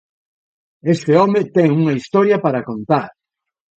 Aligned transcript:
Ese 0.93 1.11
home 1.21 1.41
ten 1.55 1.67
unha 1.81 1.97
historia 1.99 2.37
para 2.45 2.65
contar!"". 2.69 3.07